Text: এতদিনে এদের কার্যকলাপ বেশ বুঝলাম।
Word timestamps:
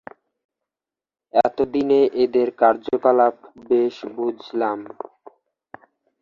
এতদিনে 1.43 2.01
এদের 2.23 2.47
কার্যকলাপ 2.61 3.35
বেশ 3.69 3.95
বুঝলাম। 4.15 4.79